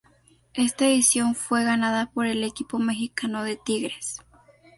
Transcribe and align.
Esta 0.55 0.87
edición 0.87 1.35
fue 1.35 1.63
ganada 1.63 2.09
por 2.11 2.25
el 2.25 2.43
equipo 2.43 2.79
mexicano 2.79 3.43
de 3.43 3.55
Tigres. 3.55 4.17